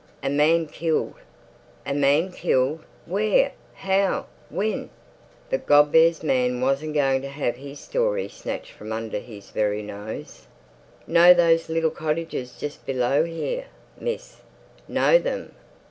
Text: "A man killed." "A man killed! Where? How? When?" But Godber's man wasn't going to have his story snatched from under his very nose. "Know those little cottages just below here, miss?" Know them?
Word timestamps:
"A 0.23 0.31
man 0.31 0.65
killed." 0.65 1.13
"A 1.85 1.93
man 1.93 2.31
killed! 2.31 2.81
Where? 3.05 3.51
How? 3.75 4.25
When?" 4.49 4.89
But 5.51 5.67
Godber's 5.67 6.23
man 6.23 6.59
wasn't 6.59 6.95
going 6.95 7.21
to 7.21 7.27
have 7.29 7.55
his 7.57 7.79
story 7.79 8.27
snatched 8.27 8.71
from 8.71 8.91
under 8.91 9.19
his 9.19 9.51
very 9.51 9.83
nose. 9.83 10.47
"Know 11.05 11.35
those 11.35 11.69
little 11.69 11.91
cottages 11.91 12.57
just 12.59 12.83
below 12.83 13.25
here, 13.25 13.65
miss?" 13.99 14.37
Know 14.87 15.19
them? 15.19 15.53